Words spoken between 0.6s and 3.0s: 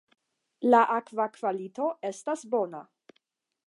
La akva kvalito estas bona.